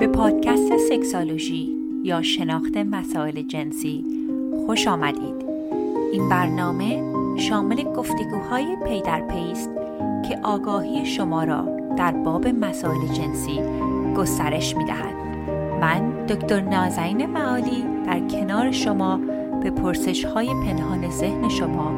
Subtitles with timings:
[0.00, 4.04] به پادکست سکسالوژی یا شناخت مسائل جنسی
[4.66, 5.44] خوش آمدید.
[6.12, 7.02] این برنامه
[7.38, 9.70] شامل گفتگوهای پی در پی است
[10.28, 11.68] که آگاهی شما را
[11.98, 13.60] در باب مسائل جنسی
[14.16, 15.14] گسترش می دهد.
[15.80, 19.16] من دکتر نازنین معالی در کنار شما
[19.62, 21.92] به پرسش های پنهان ذهن شما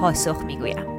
[0.00, 0.94] پاسخ می گویم.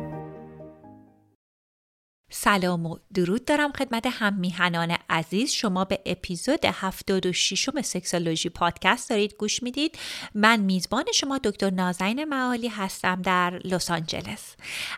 [2.31, 9.09] سلام و درود دارم خدمت هم میهنان عزیز شما به اپیزود 76 م سکسولوژی پادکست
[9.09, 9.97] دارید گوش می‌دید.
[10.33, 14.55] من میزبان شما دکتر نازنین معالی هستم در لس آنجلس.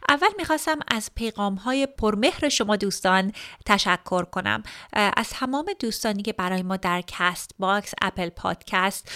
[0.09, 3.31] اول می‌خواستم از پیغام های پرمهر شما دوستان
[3.66, 4.63] تشکر کنم.
[4.93, 9.12] از تمام دوستانی که برای ما در Castbox Apple Podcast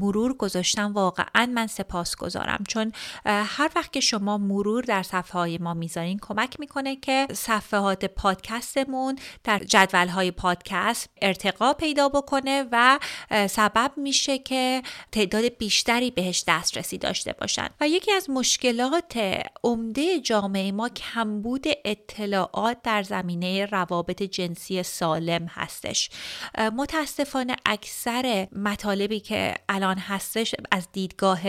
[0.00, 2.92] مرور گذاشتن واقعا من سپاسگزارم چون
[3.26, 9.18] هر وقت که شما مرور در صفحه های ما می‌ذارین کمک می‌کنه که صفحات پادکستمون
[9.44, 12.98] در جدول های پادکست ارتقا پیدا بکنه و
[13.30, 17.68] سبب میشه که تعداد بیشتری بهش دسترسی داشته باشن.
[17.80, 26.10] و یکی از مشکلات عمده جامعه ما کمبود اطلاعات در زمینه روابط جنسی سالم هستش.
[26.76, 31.40] متاسفانه اکثر مطالبی که الان هستش از دیدگاه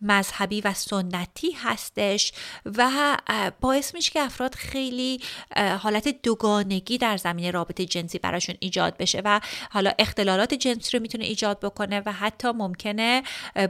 [0.00, 2.32] مذهبی و سنتی هستش
[2.64, 3.16] و
[3.60, 5.20] باعث میشه که افراد خیلی
[5.56, 11.24] حالت دوگانگی در زمینه رابطه جنسی براشون ایجاد بشه و حالا اختلالات جنسی رو می‌تونه
[11.24, 13.22] ایجاد بکنه و حتی ممکنه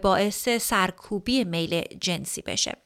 [0.03, 2.77] باعث سرکوبی میل جنسی بشه.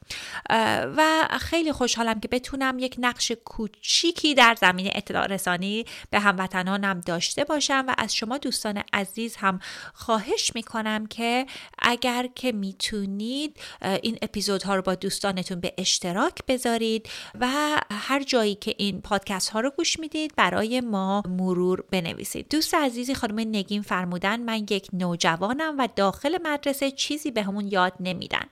[0.97, 7.43] و خیلی خوشحالم که بتونم یک نقش کوچیکی در زمینه اطلاع رسانی به هموطنانم داشته
[7.43, 9.59] باشم و از شما دوستان عزیز هم
[9.93, 11.45] خواهش می‌کنم که
[11.79, 13.59] اگر که می‌تونید
[14.01, 17.47] این اپیزودها رو با دوستانتون به اشتراک بذارید و
[17.91, 21.60] هر جایی که این پادکست ها رو گوش می‌دید برای ما مرور
[21.91, 22.49] بنویسید.
[22.49, 27.93] دوست عزیزی خانم نگین فرمودن من یک نوجوانم و داخل مدرسه چیزی به همون یاد
[27.99, 28.45] نمیدن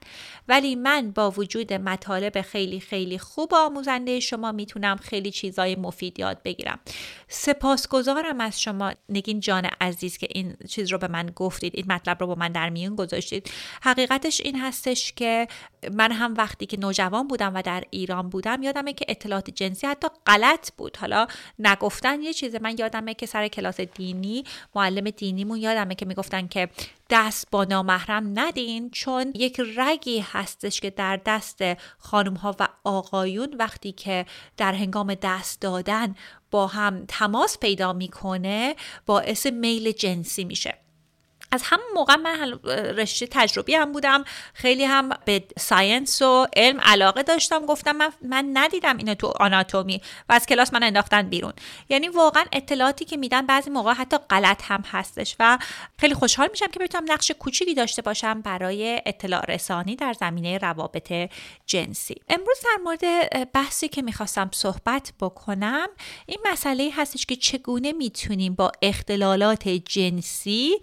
[0.47, 6.43] ولی من با وجود مطالب خیلی خیلی خوب آموزنده شما می‌تونم خیلی چیزای مفید یاد
[6.43, 6.79] بگیرم.
[7.27, 8.93] سپاسگزارم از شما.
[9.09, 12.51] نگین جان عزیز که این چیز رو به من گفتید این مطلب رو با من
[12.51, 13.51] در میون گذاشتید.
[13.81, 15.47] حقیقتش این هستش که
[15.93, 20.07] من هم وقتی که نوجوان بودم و در ایران بودم یادمه که اطلاعات جنسی حتی
[20.25, 20.97] غلط بود.
[20.97, 21.27] حالا
[21.59, 24.43] نگفتن یه چیزه من یادمه که سر کلاس دینی
[24.75, 26.69] معلم دینیمون یادمه که می‌گفتن که
[27.09, 31.61] دست با نامحرم ندین چون یک رگی هستش که در دست
[31.97, 34.25] خانم ها و آقایون وقتی که
[34.57, 36.15] در هنگام دست دادن
[36.51, 40.88] با هم تماس پیدا می‌کنه باعث میل جنسی میشه.
[41.51, 42.59] از همون موقع من
[42.97, 44.23] رشته تجربی هم بودم
[44.53, 47.65] خیلی هم به ساینس و علم علاقه داشتم.
[47.65, 51.53] گفتم من, من ندیدم اینو تو آناتومی و از کلاس من انداختن بیرون.
[51.89, 55.57] یعنی واقعا اطلاعاتی که میدن بعضی موقع حتی غلط هم هستش و
[55.99, 61.13] خیلی خوشحال میشم که بتونم نقش کوچیکی داشته باشم برای اطلاع رسانی در زمینه روابط
[61.65, 62.15] جنسی.
[62.29, 63.01] امروز در مورد
[63.51, 65.87] بحثی که می‌خواستم صحبت بکنم
[66.25, 70.79] این مسئله هستش که چگونه می‌تونیم با اختلالات جنسی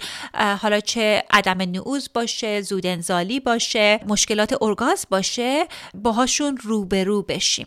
[0.56, 7.66] حالا چه عدم نعوز باشه زود انزالی باشه مشکلات ارگاز باشه باهاشون روبرو بشیم.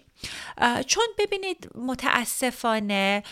[0.87, 3.23] چون ببینید متاسفانه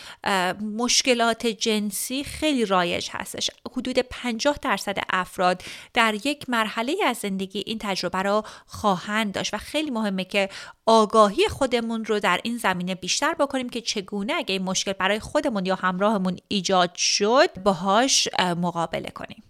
[0.60, 3.50] مشکلات جنسی خیلی رایج هستش.
[3.72, 5.62] حدود 50 درصد افراد
[5.94, 10.48] در یک مرحله از زندگی این تجربه را خواهند داشت و خیلی مهمه که
[10.86, 15.66] آگاهی خودمون رو در این زمینه بیشتر بکنیم که چگونه اگه این مشکل برای خودمون
[15.66, 19.42] یا همراهمون ایجاد شد باهاش مقابله کنیم.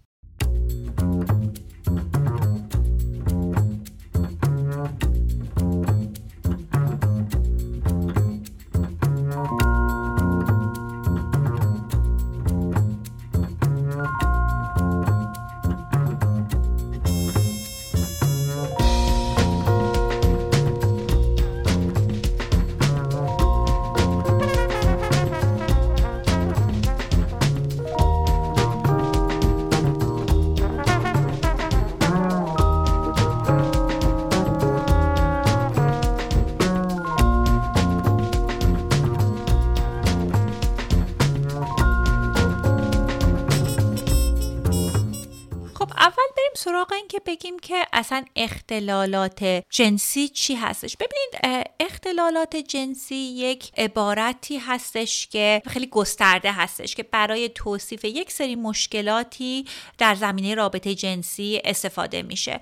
[47.19, 54.57] سراغ این که بگیم که اصلا اختلالات جنسی چی هستش؟ ببینید اختلالات جنسی یک عبارتی
[54.57, 59.65] هستش که خیلی گسترده هستش که برای توصیف یک سری مشکلاتی
[59.97, 62.59] در زمینه رابطه جنسی استفاده میشه.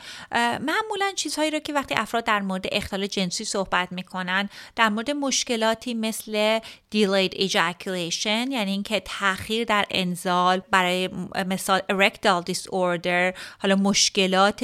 [0.59, 5.93] معمولا چیزهایی رو که وقتی افراد در مورد اختلال جنسی صحبت می‌کنن در مورد مشکلاتی
[5.93, 6.59] مثل
[6.95, 11.09] delayed ejaculation یعنی اینکه تاخیر در انزال برای
[11.47, 14.63] مثال erectile disorder حالا مشکلات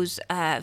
[0.00, 0.20] نعوز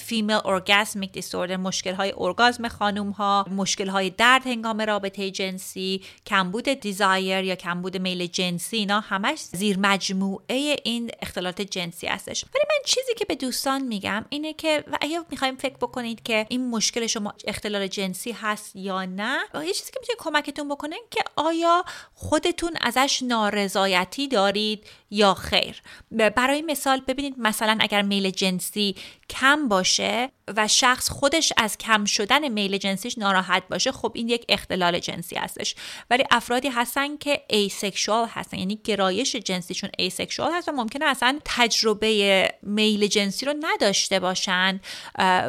[0.10, 6.70] female orgasmic disorder مشکل های ارگازم خانم ها مشکل های درد هنگام رابطه جنسی کمبود
[6.70, 12.44] دیزایر یا کمبود میل جنسی اینا همش زیر مجموعه این اختلالات جنسی هستش.
[12.44, 16.46] ولی من چیزی که به دوستان میگم اینه که و اگه می‌خوایم فکر بکنید که
[16.50, 21.24] این مشکل شما اختلال جنسی هست یا نه یه چیزی که می‌تونه کمکتون بکنه که
[21.36, 25.82] آیا خودتون ازش نارضایتی دارید یا خیر.
[26.12, 28.96] برای مثال ببینید مثلا اگر میل جنسی
[29.30, 34.46] کم باشه و شخص خودش از کم شدن میل جنسیش ناراحت باشه خب این یک
[34.50, 35.76] اختلال جنسی هستش.
[36.10, 42.54] ولی افرادی هستن که asexual هستن یعنی گرایش جنسیشون asexual هست و ممکنه اصلا تجربه
[42.62, 44.80] میل جنسی رو نداشته باشن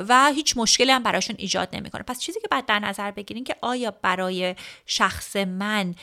[0.09, 2.03] و هیچ مشکلی هم براشون ایجاد نمی‌کنه.
[2.03, 4.55] پس چیزی که باید در نظر بگیریم که آیا برای
[4.87, 5.95] شخص من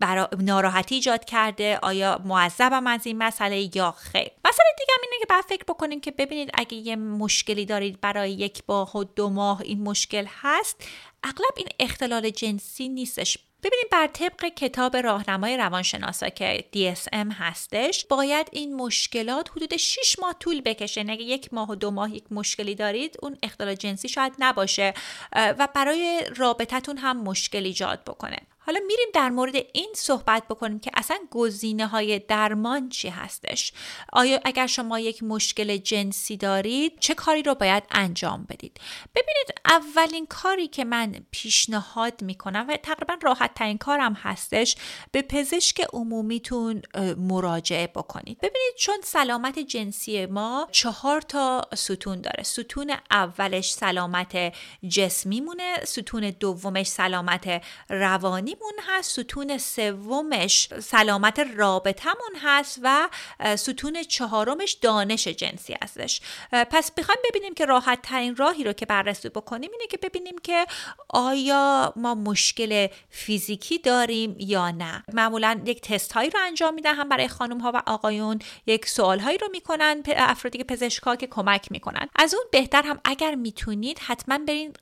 [0.00, 0.28] برا...
[0.38, 5.44] ناراحتی ایجاد کرده آیا معذبم از این مسئله یا خیر؟ مسئله دیگه اینه که بعد
[5.44, 9.82] فکر بکنیم که ببینید اگه یه مشکلی دارید برای یک ماه و دو ماه این
[9.82, 10.88] مشکل هست
[11.24, 13.38] اغلب این اختلال جنسی نیستش.
[13.62, 20.36] ببینید بر طبق کتاب راهنمای روانشناسا که DSM هستش باید این مشکلات حدود 6 ماه
[20.40, 21.00] طول بکشه.
[21.00, 24.94] اگه یک ماه و دو ماه یک مشکلی دارید اون اختلال جنسی شاید نباشه
[25.32, 28.38] و برای رابطتون هم مشکل ایجاد بکنه.
[28.66, 33.72] حالا میریم در مورد این صحبت بکنیم که اصلا گزینه های درمان چی هستش.
[34.12, 38.80] آیا اگر شما یک مشکل جنسی دارید چه کاری رو باید انجام بدید؟
[39.14, 44.76] ببینید اولین کاری که من پیشنهاد می‌کنم و تقریبا راحت ترین کارم هستش
[45.12, 46.82] به پزشک عمومیتون
[47.16, 48.38] مراجعه بکنید.
[48.38, 52.42] ببینید چون سلامت جنسی ما چهار تا ستون داره.
[52.42, 54.52] ستون اولش سلامت
[54.88, 63.08] جسمی مونه ستون دومش سلامت روانی مون هست ستون سومش سلامت رابطمون هست و
[63.56, 66.20] ستون چهارمش دانش جنسی هستش.
[66.52, 70.66] پس بخوایم ببینیم که راحت ترین راهی رو که بررسی بکنیم اینه که ببینیم که
[71.08, 75.04] آیا ما مشکل فیزیکی داریم یا نه.
[75.12, 78.38] معمولا یک تست هایی رو انجام میدن هم برای خانم ها و آقایون.
[78.66, 82.08] یک سوال هایی رو می‌کنن افرادی پزشکا که کمک می‌کنن.
[82.16, 84.72] از اون بهتر هم اگر می‌تونید حتما برین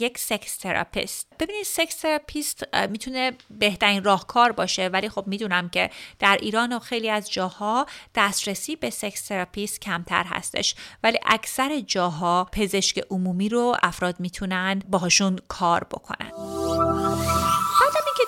[0.00, 1.26] یک سکس تراپیست.
[1.40, 3.19] ببینید سکس تراپیست می‌تونه
[3.50, 4.88] بهترین راهکار باشه.
[4.88, 10.24] ولی خب می‌دونم که در ایران و خیلی از جاها دسترسی به سکس تراپیست کمتر
[10.24, 10.74] هستش.
[11.02, 16.30] ولی اکثر جاها پزشک عمومی رو افراد می‌تونن باهاشون کار بکنن.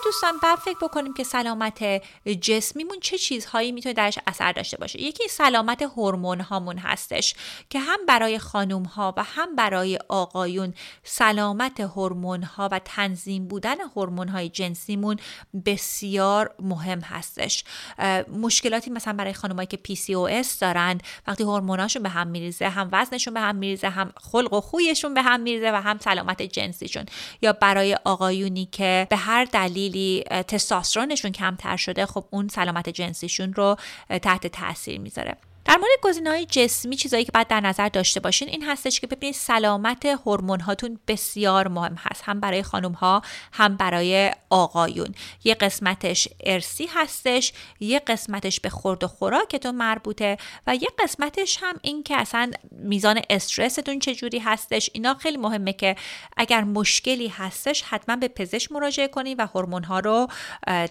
[0.05, 2.03] دوستان بعد فکر بکنیم که سلامت
[2.41, 5.03] جسمیمون چه چیزهایی می‌تونه درش اثر داشته باشه.
[5.03, 7.35] یکی سلامت هورمون هامون هستش
[7.71, 13.81] که هم برای خانوم ها و هم برای آقایون سلامت هورمون ها و تنظیم بودن
[13.97, 15.17] هورمون های جنسیمون
[15.67, 17.65] بسیار مهم هستش.
[18.41, 23.41] مشکلاتی مثلا برای خانمایی که PCOS دارند وقتی هورموناشون به هم میریزه هم وزنشون به
[23.41, 27.07] هم میریزه هم خلق و خویشون به هم میریزه و هم سلامت جنسیشون.
[27.43, 33.55] یا برای آقایونی که به هر دلیل دلیلی تستاسترونشون کمتر شده خب اون سلامت جنسیشون
[33.55, 33.77] رو
[34.23, 35.37] تحت تاثیر می‌ذاره.
[35.65, 39.07] در مورد گزینه های جسمی چیزایی که باید در نظر داشته باشین این هستش که
[39.07, 43.23] ببینید سلامت هورمون هاتون بسیار مهم هست هم برای خانم ها
[43.53, 45.15] هم برای آقایون.
[45.45, 51.75] یه قسمتش ارسی هستش یه قسمتش به خورد و خوراکتون مربوطه و یه قسمتش هم
[51.83, 54.91] این که اصلا میزان استرستون چجوری هستش.
[54.93, 55.97] اینا خیلی مهمه که
[56.37, 60.29] اگر مشکلی هستش حتما به پزشک مراجعه کنید و هورمون ها رو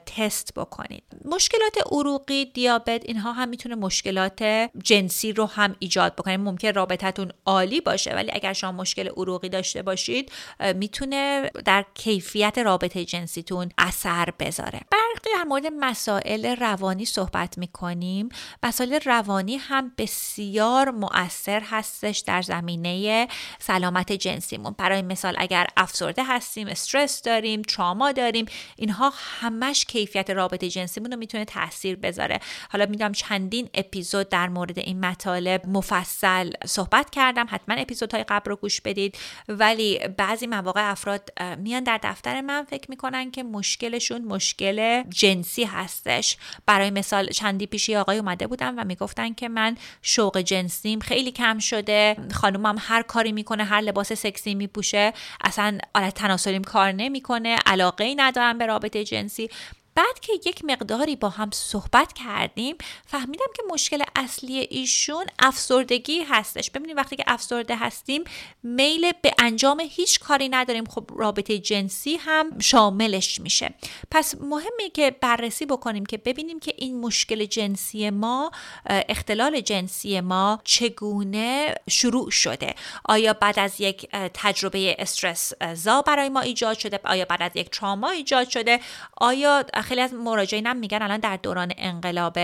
[0.06, 6.38] تست بکنید مشکلات عروقی دیابت اینها هم می‌تونه مشکلات جنسی رو هم ایجاد بکنه.
[6.38, 10.32] ممکن رابطتون عالی باشه ولی اگر شما مشکل عروقی داشته باشید
[10.76, 14.82] می‌تونه در کیفیت رابطه جنسیتون اثر بذاره.
[14.92, 18.30] برخی در مورد مسائل روانی صحبت می‌کنیم.
[18.64, 23.28] مسائل روانی هم بسیار مؤثر هستش در زمینه
[23.60, 24.76] سلامت جنسیمون.
[24.78, 31.18] برای مثال اگر افسرده هستیم استرس داریم تراما داریم اینها همش کیفیت رابطه جنسیمون رو
[31.18, 32.40] می‌تونه تاثیر بذاره.
[32.72, 37.46] حالا می‌دونم چندین اپیزود در مورد این مطالب مفصل صحبت کردم.
[37.50, 39.18] حتما اپیزودهای قبل رو گوش بدید.
[39.50, 46.38] ولی بعضی مواقع افراد میان در دفتر من فکر می‌کنن که مشکلشون مشکل جنسی هستش.
[46.66, 51.60] برای مثال چندی پیشی آقای اومده بودن و می‌گفتن که من شوق جنسیم خیلی کم
[51.60, 52.16] شده.
[52.34, 55.14] خانومم هر کاری می‌کنه هر لباس سکسی میپوشه.
[55.44, 57.58] اصلا آلت تناسلیم کار نمی‌کنه.
[57.66, 59.50] علاقه ای ندارم به رابطه جنسی.
[59.96, 66.72] بعد که یک مقداری با هم صحبت کردیم فهمیدم که مشکل اصلی ایشون افسردگی هستش.
[66.72, 68.24] ببینید وقتی که افسرده هستیم
[68.64, 70.86] میل به انجام هیچ کاری نداریم.
[70.86, 73.74] خب رابطه جنسی هم شاملش میشه.
[74.12, 78.52] پس مهمه که بررسی بکنیم که ببینیم که این مشکل جنسی ما
[78.86, 82.76] اختلال جنسی ما چگونه شروع شده.
[83.06, 87.70] آیا بعد از یک تجربه استرس زا برای ما ایجاد شده؟ آیا بعد از یک
[87.70, 88.80] تراما ایجاد شده؟
[89.18, 92.40] آیا خیلی از مراجعین هم میگن الان در دوران انقلاب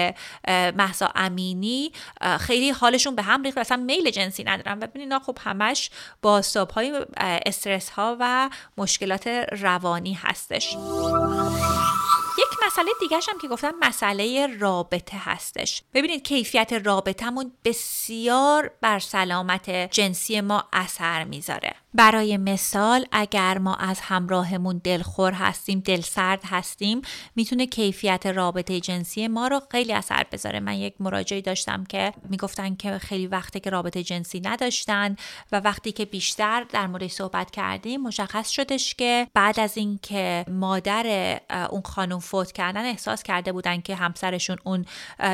[0.48, 1.91] محسا امینی
[2.39, 4.79] خیلی حالشون به هم ریخت اصلا میل جنسی ندارن.
[4.79, 5.89] و ببینید خب همش
[6.22, 6.41] با
[6.75, 7.06] های
[7.46, 10.77] استرس ها و مشکلات روانی هستش.
[12.39, 15.84] یک مسئله دیگه هم که گفتم مسئله رابطه هستش.
[15.94, 21.75] ببینید کیفیت رابطهمون بسیار بر سلامت جنسی ما اثر می‌ذاره.
[21.98, 27.01] برای مثال اگر ما از همراهمون دلخور هستیم دلسرد هستیم
[27.36, 30.60] می‌تونه کیفیت رابطه جنسی ما رو خیلی اثر بذاره.
[30.60, 35.16] من یک مراجعی داشتم که می‌گفتن که خیلی وقته که رابطه جنسی نداشتن
[35.51, 41.39] و وقتی که بیشتر در مورد صحبت کردیم مشخص شدش که بعد از اینکه مادر
[41.70, 44.86] اون خانم فوت کردن احساس کرده بودن که همسرشون اون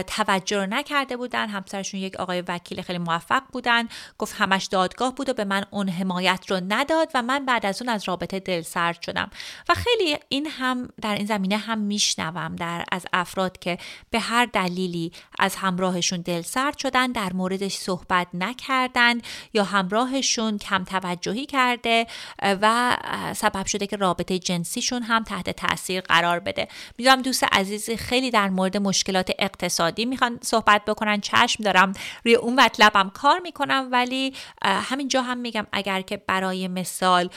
[0.07, 1.49] توجه رو نکرده بودن.
[1.49, 3.87] همسرشون یک آقای وکیل خیلی موفق بودن.
[4.17, 7.89] گفت همش دادگاه بود و به من اون حمایت نداد و من بعد از اون
[7.89, 9.29] از رابطه دل سرد شدم.
[9.69, 13.77] و خیلی این هم در این زمینه هم میشنوم در از افراد که
[14.09, 19.21] به هر دلیلی از همراهشون دل سرد شدن در موردش صحبت نکردن
[19.53, 22.07] یا همراهشون کم توجهی کرده
[22.41, 22.97] و
[23.35, 26.67] سبب شده که رابطه جنسیشون هم تحت تاثیر قرار بده.
[26.97, 31.21] می‌دونم دوست عزیزی خیلی در مورد مشکلات اقتصادی می‌خوان صحبت بکنن.
[31.21, 31.93] چشم دارم
[32.25, 37.29] روی اون مطلبم کار می‌کنم ولی همینجا هم میگم اگر که برای مثال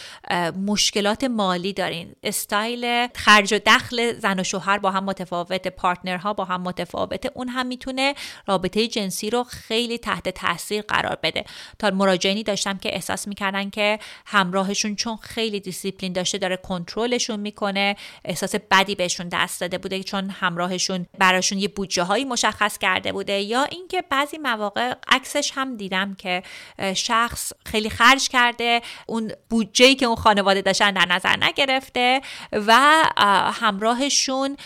[0.66, 2.14] مشکلات مالی دارین.
[2.22, 7.48] استایل خرج و دخل زن و شوهر با هم متفاوت پارتنرها با هم متفاوته اون
[7.48, 8.14] هم می‌تونه
[8.46, 11.44] رابطه جنسی رو خیلی تحت تاثیر قرار بده.
[11.78, 17.96] تا مراجعینی داشتم که احساس می‌کردن که همراهشون چون خیلی دیسیپلین داشته داره کنترلشون می‌کنه
[18.24, 23.40] احساس بدی بهشون دست داده بوده چون همراهشون براشون یه بودجه هایی مشخص کرده بوده.
[23.40, 26.42] یا اینکه بعضی مواقع عکسش هم دیدم که
[26.94, 32.20] شخص خیلی خرج کرده اون بودجه که اون خانواده داشتن در نظر نگرفته
[32.52, 33.02] و
[33.52, 34.56] همراهشون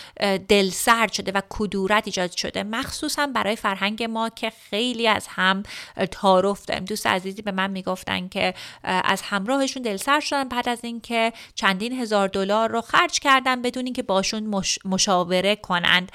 [0.48, 2.62] دلسرد شده و کدورت ایجاد شده.
[2.62, 5.62] مخصوصا برای فرهنگ ما که خیلی از هم
[6.10, 6.84] تعارف داریم.
[6.84, 12.28] دوست عزیزی به من می‌گفتن که از همراهشون دلسرد شدن بعد از اینکه چندین هزار
[12.28, 14.78] دلار رو خرج کردن بدون اینکه باشون مش...
[14.84, 16.12] مشاوره کنند.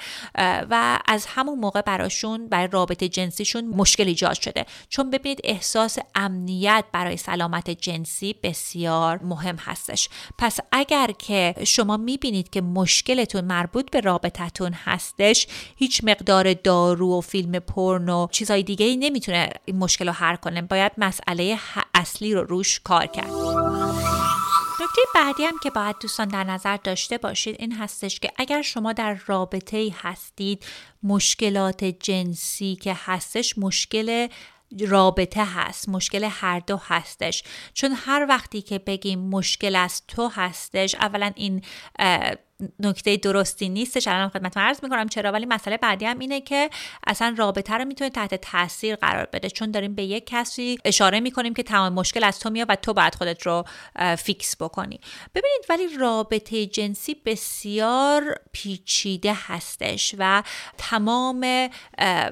[0.70, 4.66] و از همون موقع براشون برای رابطه جنسیشون مشکل ایجاد شده.
[4.88, 7.95] چون ببینید احساس امنیت برای سلامت جنسی
[8.42, 10.08] بسیار مهم هستش.
[10.38, 17.20] پس اگر که شما می‌بینید که مشکلتون مربوط به رابطتون هستش هیچ مقدار دارو و
[17.20, 20.62] فیلم پرنو چیزهای دیگه ای نمی‌تونه این مشکل رو حل کنه.
[20.62, 21.58] باید مسئله
[21.94, 23.30] اصلی رو روش کار کرد.
[24.80, 28.92] نکته بعدی هم که باید دوستان در نظر داشته باشید این هستش که اگر شما
[28.92, 30.66] در رابطه هستید
[31.02, 34.28] مشکلات جنسی که هستش مشکل
[34.88, 37.44] رابطه هست مشکل هر دو هستش.
[37.74, 41.62] چون هر وقتی که بگیم مشکل از تو هستش اولا این
[42.80, 44.08] نکته درستی نیستش.
[44.08, 46.70] الان خدمت عرض می‌کنم چرا ولی مسئله بعدی هم اینه که
[47.06, 49.50] اصلا رابطه رو می‌تونه تحت تاثیر قرار بده.
[49.50, 52.92] چون داریم به یک کسی اشاره می‌کنیم که تمام مشکل از تو میاد و تو
[52.92, 53.64] باید خودت رو
[54.18, 55.00] فیکس بکنی.
[55.34, 60.42] ببینید ولی رابطه جنسی بسیار پیچیده هستش و
[60.78, 61.68] تمام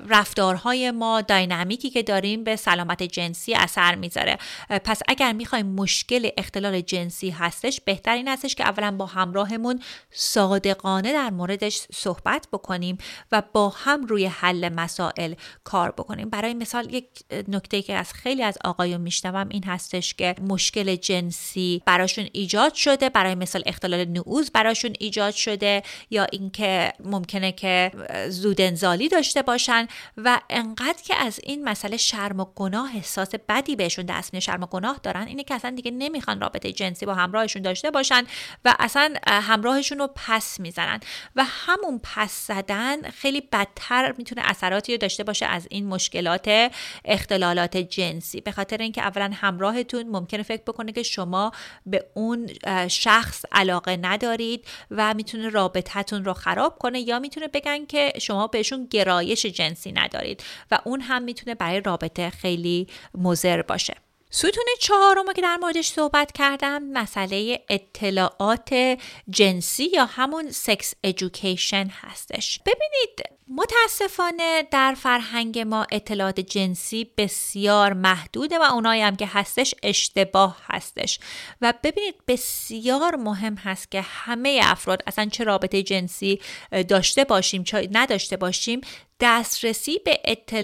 [0.09, 4.39] رفتارهای ما داینامیکی که داریم به سلامت جنسی اثر می‌ذاره.
[4.85, 9.81] پس اگر می‌خوایم مشکل اختلال جنسی هستش بهتر این هستش که اولا با همراهمون
[10.15, 12.99] صادقانه در موردش صحبت بکنیم
[13.33, 16.31] و با هم روی حل مسائل کار بکنیم.
[16.31, 17.07] برای مثال یک
[17.49, 23.09] نکته که از خیلی از آقایون میشنوم این هستش که مشکل جنسی براشون ایجاد شده
[23.09, 27.91] برای مثال اختلال نعوز براشون ایجاد شده یا اینکه ممکنه که
[28.29, 33.77] زود انزالی داشته باشن و انقدر که از این مسئله شرم و گناه احساس بدی
[33.77, 37.63] بهشون دست شرم و گناه دارن اینه که اصلا دیگه نمی‌خوان رابطه جنسی با همراهشون
[37.63, 38.25] داشته باشن
[38.65, 41.01] و اصلا همراهشون پس می‌زنن.
[41.37, 46.73] و همون پس زدن خیلی بدتر می‌تونه اثراتی رو داشته باشه از این مشکلات
[47.05, 48.41] اختلالات جنسی.
[48.41, 51.53] به خاطر اینکه اولا همراهتون ممکنه فکر بکنه که شما
[51.87, 52.51] به اون
[52.89, 58.87] شخص علاقه ندارید و می‌تونه رابطتون رو خراب کنه یا می‌تونه بگن که شما بهشون
[58.91, 60.45] گرایش جنسی ندارید.
[60.71, 64.04] و اون هم می‌تونه برای رابطه خیلی مضر باشه.
[64.37, 68.99] ستون چهارم که در موردش صحبت کردم مسئله اطلاعات
[69.31, 72.61] جنسی یا همون سکس ادویکیشن هستش.
[72.67, 80.57] ببینید متاسفانه در فرهنگ ما اطلاعات جنسی بسیار محدوده و اونایی هم که هستش اشتباه
[80.71, 81.19] هستش.
[81.61, 86.41] و ببینید بسیار مهم هست که همه افراد اصلا چه رابطه جنسی
[86.89, 88.81] داشته باشیم چه نداشته باشیم
[89.21, 90.64] دسترسی به اطلاعات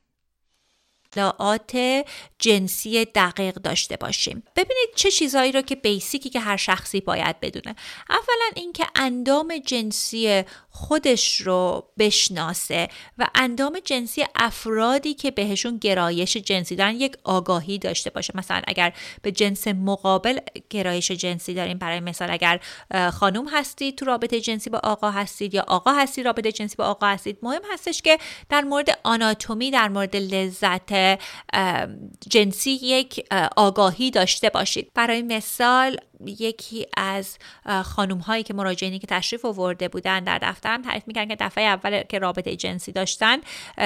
[1.11, 2.03] اطلاعات
[2.39, 4.43] جنسی دقیق داشته باشیم.
[4.55, 7.75] ببینید چه چیزهایی رو که بیسیکی که هر شخصی باید بدونه.
[8.09, 16.75] اولا اینکه اندام جنسی خودش رو بشناسه و اندام جنسی افرادی که بهشون گرایش جنسی
[16.75, 18.33] دارن یک آگاهی داشته باشه.
[18.35, 22.59] مثلا اگر به جنس مقابل گرایش جنسی داریم برای مثال اگر
[23.11, 27.07] خانم هستید تو رابطه جنسی با آقا هستید یا آقا هستید رابطه جنسی با آقا
[27.07, 28.17] هستید مهم هستش که
[28.49, 31.00] در مورد آناتومی در مورد لذت
[32.29, 33.25] جنسی یک
[33.57, 34.91] آگاهی داشته باشید.
[34.93, 37.37] برای مثال یکی از
[37.83, 42.03] خانوم هایی که مراجعینی که تشریف آورده بودن در دفترم تعریف می‌کردن که دفعه اول
[42.03, 43.37] که رابطه جنسی داشتن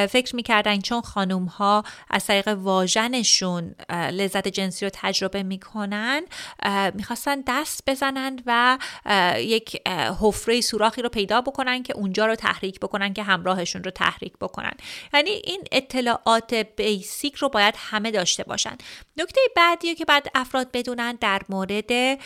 [0.09, 6.21] فکر می‌کردن چون خانوم ها از طریق واژنشون لذت جنسی رو تجربه می‌کنن
[6.93, 8.77] می‌خواستن دست بزنند و
[9.37, 9.87] یک
[10.21, 14.73] حفره سوراخی رو پیدا بکنن که اونجا رو تحریک بکنن که همراهشون رو تحریک بکنن.
[15.13, 18.77] یعنی این اطلاعات بیسیک رو باید همه داشته باشن.
[19.17, 22.19] نکته بعدی که بعد افراد بدونن در مورد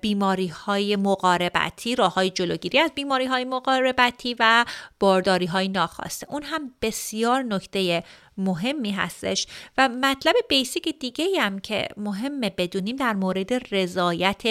[0.00, 4.64] بیماری های مقاربتی راه های جلوگیری از بیماری های مقاربتی و
[5.00, 6.26] بارداری های ناخواسته.
[6.30, 8.04] اون هم بسیار نکته
[8.38, 9.46] مهمی هستش
[9.78, 14.42] و مطلب بیسیک دیگه هم که مهمه بدونیم در مورد رضایت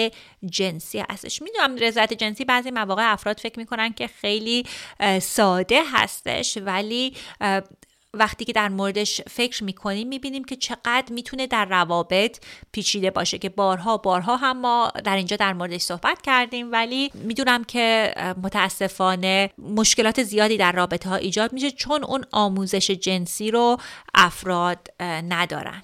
[0.50, 1.42] جنسی هستش.
[1.42, 4.64] می‌دونم رضایت جنسی بعضی مواقع افراد فکر می‌کنن که خیلی
[5.20, 7.14] ساده هستش ولی
[8.14, 12.38] وقتی که در موردش فکر می‌کنیم می‌بینیم که چقدر می‌تونه در روابط
[12.72, 16.72] پیچیده باشه که بارها بارها هم ما در اینجا در موردش صحبت کردیم.
[16.72, 23.50] ولی می‌دونم که متاسفانه مشکلات زیادی در رابطه ها ایجاد میشه چون اون آموزش جنسی
[23.50, 23.76] رو
[24.14, 25.82] افراد ندارن.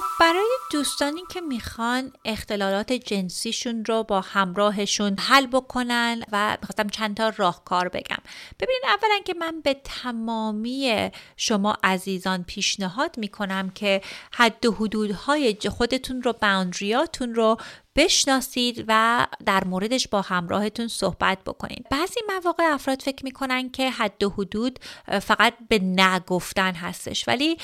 [0.00, 7.16] خب برای دوستانی که می‌خوان اختلالات جنسیشون رو با همراهشون حل بکنن و می‌خواستم چند
[7.16, 8.18] تا راهکار بگم.
[8.60, 16.22] ببینید اولا که من به تمامی شما عزیزان پیشنهاد می‌کنم که حد و حدودهای خودتون
[16.22, 17.56] رو باوندریاتون رو
[17.96, 21.86] بشناسید و در موردش با همراهتون صحبت بکنید.
[21.90, 24.78] بعضی مواقع افراد فکر می‌کنن که حد و حدود
[25.22, 27.28] فقط به نگفتن هستش.
[27.28, 27.58] ولی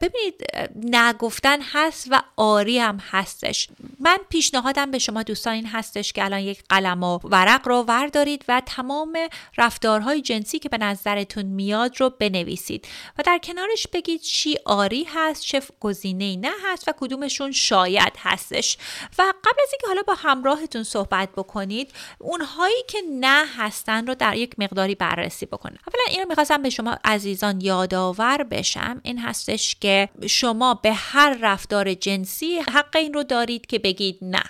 [0.00, 3.68] ببینید نگفتن هست و آری هم هستش.
[4.00, 8.44] من پیشنهادم به شما دوستان این هستش که الان یک قلم و ورق رو وردارید
[8.48, 9.18] و تمام
[9.58, 15.42] رفتارهای جنسی که به نظرتون میاد رو بنویسید و در کنارش بگید چی آری هست
[15.42, 18.78] چه گزینه نه هست و کدومشون شاید هستش.
[19.18, 24.36] و قبل از اینکه حالا با همراهتون صحبت بکنید اونهایی که نه هستن رو در
[24.36, 29.00] یک مقداری بررسی بکنید اولا این رو می‌خواستم به شما عزیزان یادآور بشم.
[29.04, 34.42] این هستش که شما به هر رفتار جنسی حق این رو دارید که بگید نه.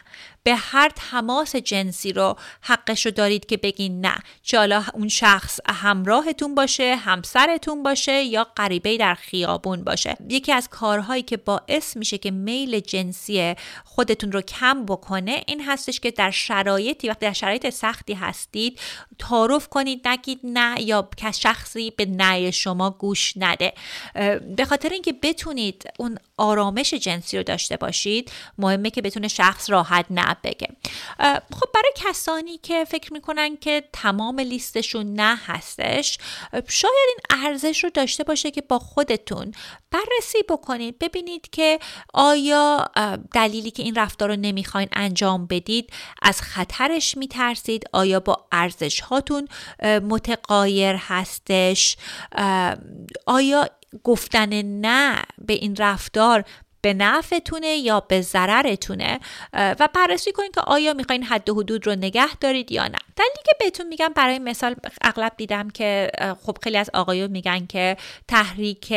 [0.47, 4.19] به هر تماس جنسی رو حقش رو دارید که بگین نه.
[4.43, 10.17] چه حالا اون شخص همراهتون باشه همسرتون باشه یا غریبه در خیابون باشه.
[10.29, 13.55] یکی از کارهایی که باعث میشه که میل جنسی
[13.85, 18.81] خودتون رو کم بکنه این هستش که در شرایطی وقتی در شرایط سختی هستید
[19.19, 23.73] تعارف کنید نگید نه یا که شخصی به نه شما گوش نده.
[24.57, 30.07] به خاطر اینکه بتونید اون آرامش جنسی رو داشته باشید مهمه که بتونه شخص راحت
[30.11, 30.68] نه بگه.
[31.53, 36.18] خب برای کسانی که فکر می‌کنن که تمام لیستشون نه هستش
[36.68, 39.53] شاید این ارزش رو داشته باشه که با خودتون
[39.90, 41.79] بررسی بکنید ببینید که
[42.14, 42.90] آیا
[43.35, 45.90] دلیلی که این رفتار رو نمی‌خواین انجام بدید
[46.22, 49.49] از خطرش میترسید؟ آیا با ارزش هاتون
[49.83, 51.96] متقایر هستش؟
[53.27, 53.68] آیا
[54.05, 56.44] گفتن نه به این رفتار
[56.81, 59.20] به نفعتونه یا به ضررتونه
[59.53, 62.99] و بررسی کنید که آیا می‌خواین حد و حدود رو نگه دارید یا نه.
[63.16, 66.11] دلیلی که بهتون میگم برای مثال اغلب دیدم که
[66.42, 67.96] خب خیلی از آقایون میگن که
[68.29, 68.92] تحریک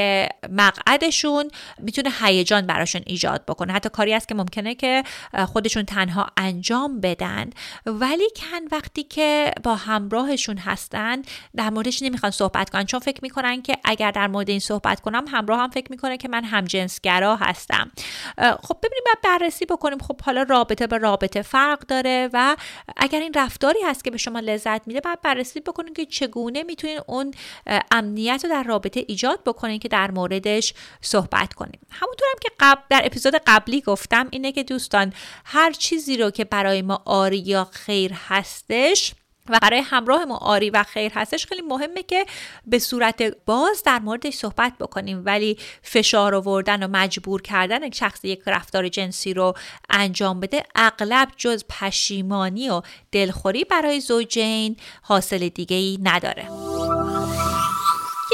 [0.49, 3.73] مقعدشون می‌تونه هیجان براشون ایجاد بکنه.
[3.73, 5.03] حتی کاری است که ممکنه که
[5.47, 7.49] خودشون تنها انجام بدن.
[7.85, 11.21] ولی کن وقتی که با همراهشون هستن
[11.55, 12.85] در موردش نمی‌خوان صحبت کنن.
[12.85, 16.27] چون فکر می‌کنن که اگر در مورد این صحبت کنم همراه هم فکر می‌کنه که
[16.27, 17.91] من همجنسگرا هستم.
[18.37, 19.99] خب ببینیم باید بررسی بکنیم.
[19.99, 22.55] خب حالا رابطه به رابطه فرق داره و
[22.97, 26.99] اگر این رفتاری هست که به شما لذت میده باید بررسی بکنیم که چگونه می‌تونین
[27.07, 27.33] اون
[27.91, 32.81] امنیت رو در رابطه ایجاد بکنین که در موردش صحبت کنیم همونطور هم که قبل
[32.89, 35.13] در اپیزود قبلی گفتم اینه که دوستان
[35.45, 39.13] هر چیزی رو که برای ما آری یا خیر هستش
[39.49, 41.45] و برای همراه ما آری و خیر هستش.
[41.45, 42.25] خیلی مهمه که
[42.65, 45.21] به صورت باز در موردش صحبت بکنیم.
[45.25, 49.53] ولی فشار آوردن و مجبور کردن یک شخص یک رفتار جنسی رو
[49.89, 52.81] انجام بده اغلب جز پشیمانی و
[53.11, 56.68] دلخوری برای زوجین حاصل دیگه ای نداره.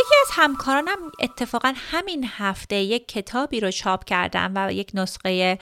[0.05, 5.59] یکی از همکارانم اتفاقا همین هفته یک کتابی رو چاپ کردن و یک نسخه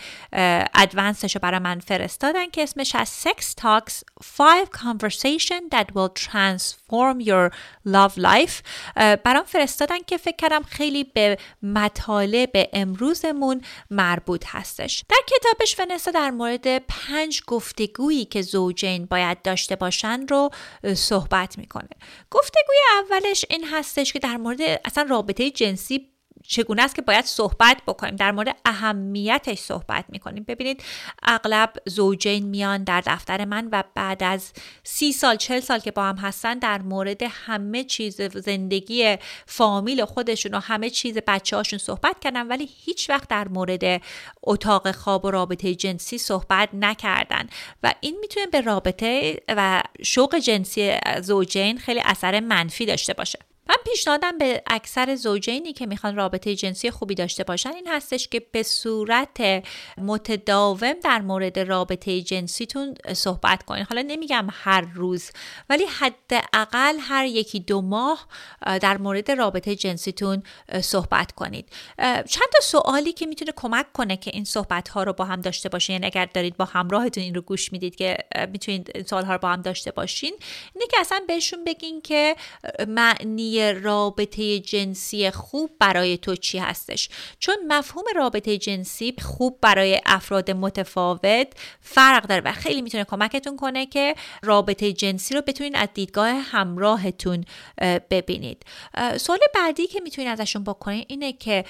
[0.75, 3.93] ادوانسش رو برای من فرستادن که اسمش از Sex Talks
[4.37, 7.51] 5 Conversation That Will Transform Your
[7.87, 8.61] Love Life.
[8.95, 15.03] برام فرستادن که فکر کردم خیلی به مطالب امروزمون مربوط هستش.
[15.09, 20.49] در کتابش ونسا در مورد پنج گفتگویی که زوجین باید داشته باشن رو
[20.95, 21.89] صحبت می‌کنه.
[22.31, 22.77] گفتگوی
[23.11, 26.09] اولش این هستش که در مورد اصلا رابطه جنسی
[26.47, 30.45] چگونه است که باید صحبت بکنیم؟ در مورد اهمیتش صحبت می‌کنیم.
[30.47, 30.83] ببینید
[31.23, 34.51] اغلب زوجین میان در دفتر من و بعد از
[34.83, 40.53] سی سال چل سال که با هم هستن در مورد همه چیز زندگی فامیل خودشون
[40.53, 44.01] و همه چیز بچه هاشون صحبت کردن ولی هیچ وقت در مورد
[44.43, 47.47] اتاق خواب و رابطه جنسی صحبت نکردن.
[47.83, 53.39] و این می‌تونه به رابطه و شوق جنسی زوجین خیلی اثر منفی داشته باشه.
[53.69, 58.39] من پیشنهادم به اکثر زوجینی که می‌خوان رابطه جنسی خوبی داشته باشن این هستش که
[58.51, 59.63] به صورت
[59.97, 63.85] متداوم در مورد رابطه جنسیتون صحبت کنین.
[63.89, 65.31] حالا نمیگم هر روز
[65.69, 68.27] ولی حداقل هر یکی دو ماه
[68.61, 70.43] در مورد رابطه جنسیتون
[70.81, 71.69] صحبت کنید.
[71.97, 75.69] چند تا سوالی که می‌تونه کمک کنه که این صحبت ها رو با هم داشته
[75.69, 75.93] باشین.
[75.93, 78.17] یعنی اگر دارید با همراهتون این رو گوش می‌دید که
[78.51, 80.33] می‌تونید سوال ها رو با هم داشته باشین.
[80.75, 82.35] اینه که اصلا بهشون بگین که
[82.87, 90.51] معنی رابطه جنسی خوب برای تو چی هستش؟ چون مفهوم رابطه جنسی خوب برای افراد
[90.51, 91.47] متفاوت
[91.81, 97.45] فرق داره و خیلی می‌تونه کمکتون کنه که رابطه جنسی رو بتونین از دیدگاه همراهتون
[98.09, 98.65] ببینید.
[99.17, 101.65] سوال بعدی که می‌تونین ازشون بکنین اینه که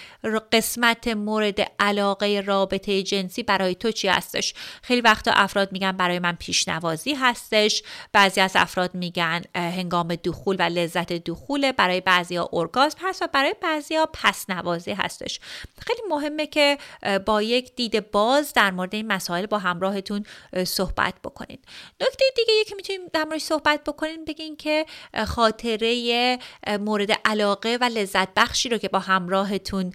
[0.52, 6.36] قسمت مورد علاقه رابطه جنسی برای تو چی هستش؟ خیلی وقتا افراد میگن برای من
[6.36, 7.84] پیشنوازی هستش.
[8.14, 13.56] بعضی از افراد میگن هنگام دخول و لذت دخول برای بعضیا ارگازم هست و برای
[13.62, 15.40] بعضیا پس نوازی هستش.
[15.88, 16.78] خیلی مهمه که
[17.26, 20.26] با یک دید باز در مورد این مسائل با همراهتون
[20.64, 21.66] صحبت بکنید
[22.02, 24.86] نکته دیگه که می‌تونیم در موردش صحبت بکنیم بگین که
[25.28, 26.40] خاطره
[26.80, 29.94] مورد علاقه و لذت بخشی رو که با همراهتون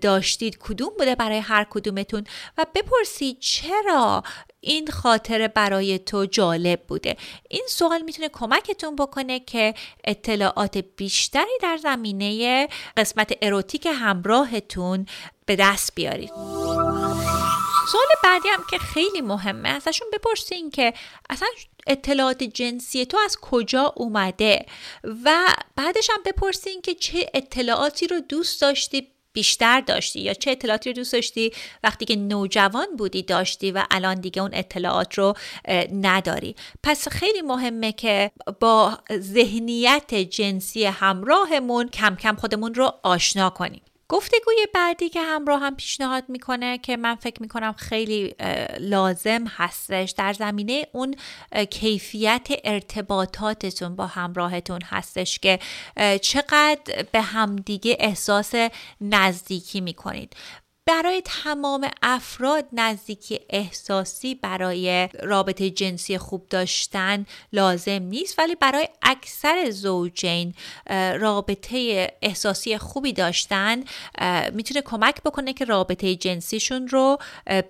[0.00, 2.24] داشتید کدوم بوده برای هر کدومتون؟
[2.58, 4.22] و بپرسید چرا
[4.66, 7.16] این خاطره برای تو جالب بوده.
[7.48, 9.74] این سوال می‌تونه کمکتون بکنه که
[10.04, 15.06] اطلاعات بیشتری در زمینه قسمت اروتیک همراهتون
[15.46, 16.30] به دست بیارید.
[17.92, 20.94] سوال بعدی هم که خیلی مهمه ازشون بپرسین که
[21.30, 21.48] اصلا
[21.86, 24.66] اطلاعات جنسی تو از کجا اومده؟
[25.24, 30.90] و بعدش هم بپرسین که چه اطلاعاتی رو دوست داشتی بیشتر داشتی یا چه اطلاعاتی
[30.90, 31.52] رو دوست داشتی؟
[31.84, 35.34] وقتی که نوجوان بودی داشتی و الان دیگه اون اطلاعات رو
[35.92, 36.56] نداری.
[36.82, 43.82] پس خیلی مهمه که با ذهنیت جنسی همراهمون کم کم خودمون رو آشنا کنیم.
[44.08, 48.34] گفتگوی بعدی که همراه هم پیشنهاد می‌کنه که من فکر می‌کنم خیلی
[48.78, 51.14] لازم هستش در زمینه اون
[51.70, 55.58] کیفیت ارتباطاتتون با همراهتون هستش که
[56.22, 58.54] چقدر به همدیگه احساس
[59.00, 60.36] نزدیکی می‌کنید.
[60.86, 69.70] برای تمام افراد نزدیکی احساسی برای رابطه جنسی خوب داشتن لازم نیست ولی برای اکثر
[69.70, 70.54] زوجین
[71.20, 73.84] رابطه احساسی خوبی داشتن
[74.52, 77.18] می‌تونه کمک بکنه که رابطه جنسیشون رو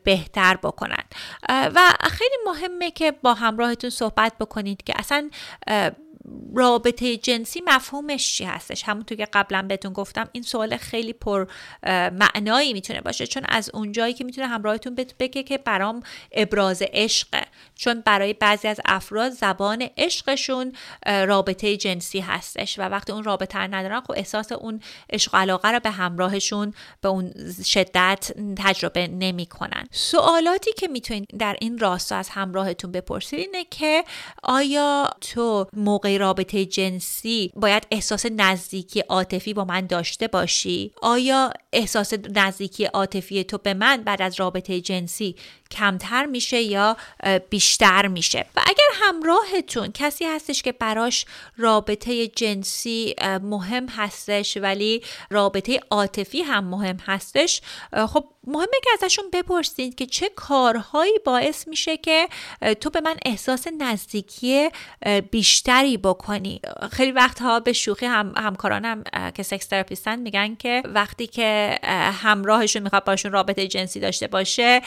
[0.05, 1.05] بهتر بکنن.
[1.49, 5.31] و خیلی مهمه که با همراهتون صحبت بکنید که اصلا
[6.55, 11.47] رابطه جنسی مفهومش چی هستش؟ همونطور که قبلا بهتون گفتم این سوال خیلی پر
[12.13, 17.43] معنایی می‌تونه باشه چون از اونجایی که می‌تونه همراهتون بگه که برام ابراز عشقه.
[17.75, 20.73] چون برای بعضی از افراد زبان عشقشون
[21.07, 24.81] رابطه جنسی هستش و وقتی اون رابطه رو ندارن خب احساس اون
[25.13, 27.33] عشق و علاقه رو به همراهشون به اون
[27.65, 29.89] شدت تجربه نمی‌کنن.
[29.91, 34.05] سوالاتی که می‌تونید در این راستا از همراهتون بپرسید اینه که
[34.43, 42.13] آیا تو موقع رابطه جنسی باید احساس نزدیکی عاطفی با من داشته باشی؟ آیا احساس
[42.35, 45.37] نزدیکی عاطفی تو به من بعد از رابطه جنسی
[45.71, 46.97] کمتر میشه یا
[47.51, 48.47] بیشتر میشه.
[48.57, 51.25] و اگر همراهتون کسی هستش که براش
[51.57, 57.61] رابطه جنسی مهم هستش ولی رابطه عاطفی هم مهم هستش
[58.09, 62.29] خب مهمه که ازشون بپرسید که چه کارهایی باعث میشه که
[62.81, 64.71] تو به من احساس نزدیکی
[65.31, 66.61] بیشتری بکنی.
[66.93, 71.79] خیلی وقتها به شوخی هم همکارانم که سکس تراپیستن میگن که وقتی که
[72.23, 74.83] همراهشون می‌خواد باشون رابطه جنسی داشته باشه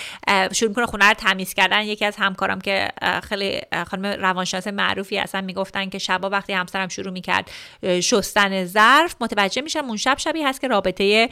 [0.53, 1.81] شروع می‌کنه خونه رو تمیز کردن.
[1.81, 2.87] یکی از همکارام که
[3.23, 7.51] خیلی خانم روانشناس معروفی هستن می‌گفتن که شبا وقتی همسرم شروع می‌کرد
[7.99, 11.29] شستن ظرف متوجه میشم اون شب شبی هست که رابطه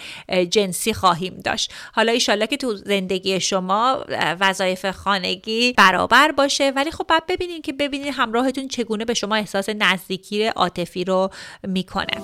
[0.49, 1.73] جنسی خواهیم داشت.
[1.93, 4.05] حالا ایشالله که تو زندگی شما
[4.39, 9.69] وظایف خانگی برابر باشه ولی خب بعد ببینید که ببینید همراهتون چگونه به شما احساس
[9.69, 11.29] نزدیکی عاطفی رو
[11.63, 12.21] می‌کنه.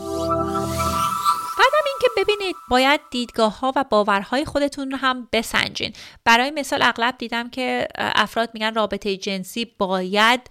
[2.04, 5.94] اینکه ببینید باید دیدگاه ها و باورهای خودتون رو هم بسنجین.
[6.26, 10.42] برای مثال اغلب دیدم که افراد میگن رابطه جنسی باید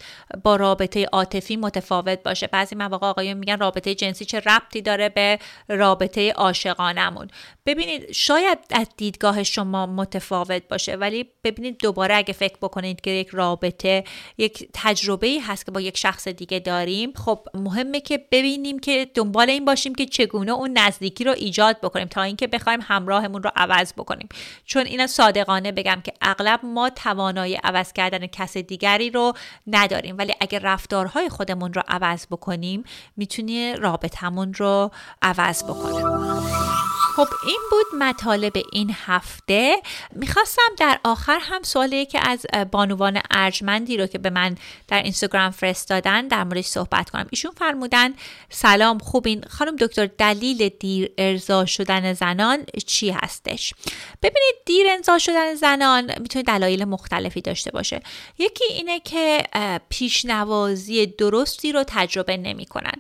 [0.45, 2.47] با رابطه عاطفی متفاوت باشه.
[2.47, 5.38] بعضی مواقع آقایون میگن رابطه جنسی چه ربطی داره به
[5.69, 7.29] رابطه عاشقانمون.
[7.67, 13.29] ببینید شاید از دیدگاه شما متفاوت باشه ولی ببینید دوباره اگه فکر بکنید که یک
[13.29, 14.05] رابطه
[14.38, 19.11] یک تجربه ای هست که با یک شخص دیگه داریم خب مهمه که ببینیم که
[19.15, 23.50] دنبال این باشیم که چگونه اون نزدیکی رو ایجاد بکنیم تا اینکه بخوایم همراهمون رو
[23.57, 24.28] عوض بکنیم.
[24.64, 29.33] چون اینا صادقانه بگم که اغلب ما توانایی عوض کردن کس دیگری رو
[29.66, 30.18] نداریم.
[30.18, 32.85] ولی اگر رفتارهای خودمون رو عوض بکنیم
[33.16, 34.90] می‌تونی رابطمون رو
[35.22, 36.82] عوض بکنیم
[37.16, 39.77] خب این بود مطالب این هفته.
[40.12, 44.57] می‌خواستم در آخر هم سوالی که از بانوان ارجمندی رو که به من
[44.88, 47.27] در اینستاگرام فرستادن در موردش صحبت کنم.
[47.31, 48.14] ایشون فرمودن
[48.51, 49.44] سلام خوبین.
[49.51, 53.75] خانم دکتر دلیل دیر ارضا شدن زنان چی هستش؟
[54.22, 58.01] ببینید دیر ارضا شدن زنان می‌تونه دلایل مختلفی داشته باشه.
[58.38, 59.42] یکی اینه که
[59.88, 62.94] پیشنوازی درستی رو تجربه نمی‌کنن.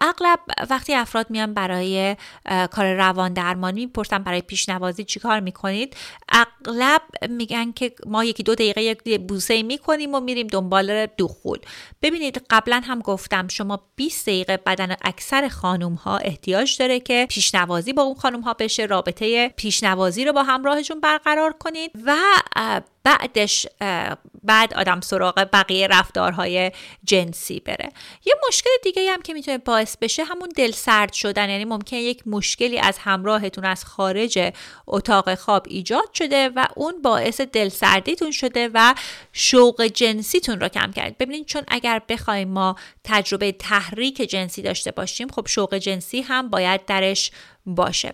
[0.00, 2.16] اغلب وقتی افراد میان برای
[2.70, 5.96] کار روان درمانی می‌پرسن برای پیشنوازی چیکار می‌کنید؟
[6.28, 11.58] اغلب میگن که ما یکی دو دقیقه یک بوسه می‌کنیم و میریم دنبال دخول.
[12.02, 17.92] ببینید قبلا هم گفتم شما 20 دقیقه بدن اکثر خانوم ها احتیاج داره که پیشنوازی
[17.92, 22.16] با اون خانوم ها بشه رابطه پیشنوازی رو با همراهشون برقرار کنید و
[23.04, 23.66] بعدش
[24.42, 26.72] بعد آدم سراغ بقیه رفتارهای
[27.04, 27.88] جنسی بره.
[28.24, 32.22] یه مشکل دیگه هم که می‌تونه باعث بشه همون دل سرد شدن یعنی ممکن یک
[32.26, 34.52] مشکلی از همراهتون از خارج
[34.86, 38.94] اتاق خواب ایجاد شده و اون باعث دل سردیتون شده و
[39.32, 41.18] شوق جنسیتون رو کم کرد.
[41.18, 46.84] ببینید چون اگر بخوایم ما تجربه تحریک جنسی داشته باشیم خب شوق جنسی هم باید
[46.86, 47.30] درش
[47.66, 48.12] باشه.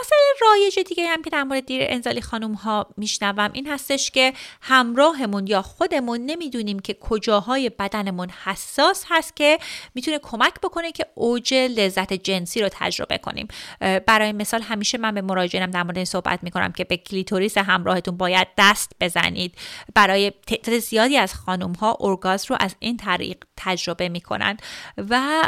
[0.00, 4.32] مسئله رایج دیگه هم که در مورد دیر انزالی خانم ها میشنوم این هستش که
[4.60, 9.58] همراهمون یا خودمون نمی‌دونیم که کجاهای بدنمون حساس هست که
[9.94, 13.48] می‌تونه کمک بکنه که اوج لذت جنسی رو تجربه کنیم.
[14.06, 18.16] برای مثال همیشه من به مراجعینم در مورد این صحبت می‌کنم که به کلیتوریس همراهتون
[18.16, 19.54] باید دست بزنید.
[19.94, 24.56] برای تعداد زیادی از خانم ها ارگاز رو از این طریق تجربه می‌کنن
[25.10, 25.42] و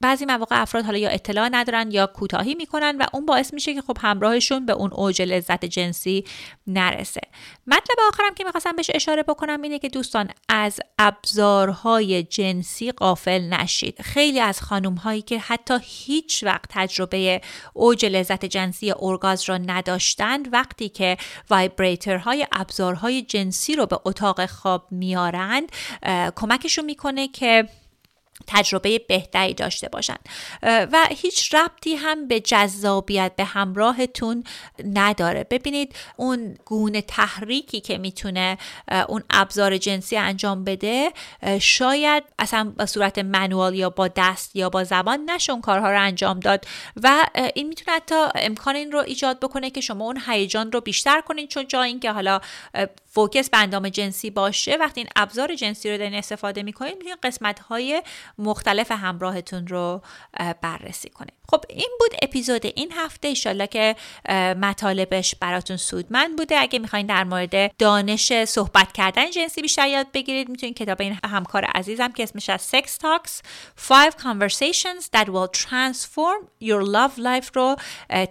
[0.00, 3.82] بعضی مواقع افراد حالا یا اطلاع ندارن یا کوتاهی می‌کنن و اون باعث میشه که
[3.82, 6.24] خب همراهشون به اون اوج لذت جنسی
[6.66, 7.20] نرسه.
[7.66, 14.02] مطلب آخرم که می‌خواستم بهش اشاره بکنم اینه که دوستان از ابزارهای جنسی غافل نشید.
[14.02, 17.40] خیلی از خانم هایی که حتی هیچ وقت تجربه
[17.72, 21.16] اوج لذت جنسی ارگاسم را نداشتند وقتی که
[21.50, 25.72] vibrator های ابزارهای جنسی رو به اتاق خواب میارند
[26.36, 27.68] کمکشون می‌کنه که
[28.46, 30.28] تجربه بهتری داشته باشند
[30.62, 34.44] و هیچ ربطی هم به جذابیت به همراهتون
[34.84, 35.44] نداره.
[35.44, 38.58] ببینید اون گونه تحریکی که می‌تونه
[39.08, 41.12] اون ابزار جنسی انجام بده
[41.60, 46.40] شاید اصلا به صورت منوال یا با دست یا با زبان نشون کارها رو انجام
[46.40, 46.64] داد.
[47.02, 51.20] و این می‌تونه حتی امکان این رو ایجاد بکنه که شما اون هیجان رو بیشتر
[51.20, 52.40] کنید چون جا اینکه حالا
[53.12, 57.60] فوکس به اندام جنسی باشه وقتی این ابزار جنسی رو دارین استفاده می‌کنید می‌تونید قسمت
[57.60, 58.02] های
[58.38, 60.02] مختلف همراهتون رو
[60.62, 63.28] بررسی کنید خب این بود اپیزود این هفته.
[63.28, 63.96] ایشالله که
[64.60, 66.58] مطالبش براتون سودمند بوده.
[66.58, 71.64] اگه می‌خواین در مورد دانش صحبت کردن جنسی بیشتر یاد بگیرید می‌تونید کتاب این همکار
[71.64, 73.30] عزیزم که اسمش از Sex Talks
[73.88, 77.76] Five Conversations That Will Transform Your Love Life رو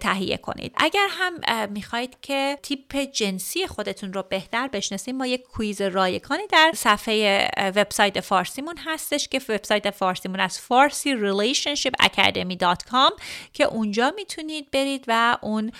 [0.00, 0.74] تهیه کنید.
[0.76, 6.72] اگر هم می‌خواید که تیپ جنسی خودتون رو بهتر بشناسید ما یک کویز رایگانی در
[6.74, 15.04] صفحه وبسایت فارسیمون هستش که وبسایت فارسیمون از فارسی relationship academy.com که اونجا می‌تونید برید
[15.08, 15.72] و اون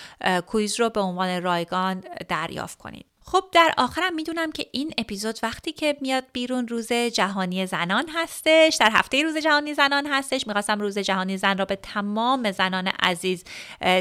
[0.47, 3.10] کویز رو به عنوان رایگان دریافت کنید.
[3.33, 8.77] خب در آخرم می‌دونم که این اپیزود وقتی که میاد بیرون روز جهانی زنان هستش
[8.81, 10.47] در هفته روز جهانی زنان هستش.
[10.47, 13.45] می‌خواستم روز جهانی زن را به تمام زنان عزیز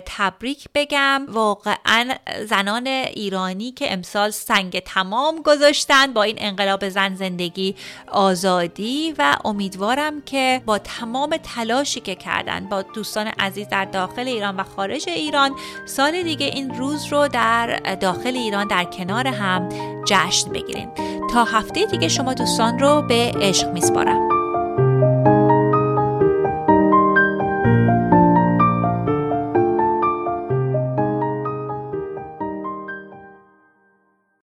[0.06, 1.26] تبریک بگم.
[1.28, 2.16] واقعا
[2.46, 7.76] زنان ایرانی که امسال سنگ تمام گذاشتن با این انقلاب زن زندگی
[8.08, 14.56] آزادی و امیدوارم که با تمام تلاشی که کردن با دوستان عزیز در داخل ایران
[14.56, 19.70] و خارج ایران سال دیگه این روز رو در داخل ایران در کنار کنار هم
[20.08, 20.90] جشن بگیریم.
[21.34, 24.39] تا هفته دیگه شما دوستان رو به عشق میسپارم.